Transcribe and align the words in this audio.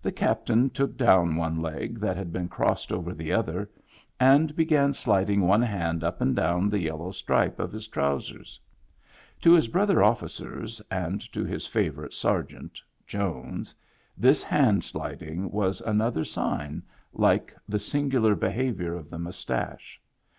The 0.00 0.12
captain 0.12 0.70
took 0.70 0.96
down 0.96 1.36
one 1.36 1.60
leg 1.60 2.00
that 2.00 2.16
had 2.16 2.32
been 2.32 2.48
crossed 2.48 2.90
over 2.90 3.12
the 3.12 3.32
other, 3.34 3.70
and 4.18 4.56
began 4.56 4.94
sliding 4.94 5.42
one 5.42 5.60
hand 5.60 6.02
up 6.02 6.22
and 6.22 6.34
down 6.34 6.70
the 6.70 6.80
yellow 6.80 7.10
stripe 7.10 7.60
of 7.60 7.70
his 7.72 7.86
trousers. 7.86 8.58
To 9.42 9.52
his 9.52 9.68
brother 9.68 10.02
officers 10.02 10.80
and 10.90 11.20
to 11.34 11.44
his 11.44 11.66
favor 11.66 12.06
ite 12.06 12.14
sergeant, 12.14 12.80
Jones, 13.06 13.74
this 14.16 14.42
hand 14.42 14.84
sliding 14.84 15.50
was 15.50 15.82
another 15.82 16.24
sign, 16.24 16.82
like 17.12 17.54
the 17.68 17.78
singular 17.78 18.34
Lenavior 18.34 18.94
of 18.96 19.10
the 19.10 19.18
mustache. 19.18 20.00